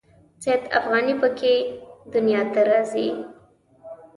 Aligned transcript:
سید 0.43 0.61
افغاني 0.79 1.13
په 1.21 1.29
کې 1.39 1.53
دنیا 2.13 2.41
ته 2.53 2.61
راځي. 2.69 3.07